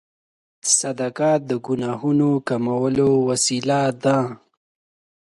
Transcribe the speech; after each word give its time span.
صدقه 0.77 1.31
د 1.49 1.51
ګناهونو 1.65 2.29
د 2.39 2.41
کمولو 2.47 3.09
وسیله 3.29 3.79
ده. 4.03 4.17